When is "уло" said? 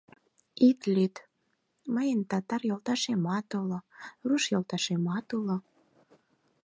3.59-3.79, 5.37-5.57